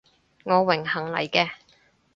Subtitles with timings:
[0.45, 1.51] 我榮幸嚟嘅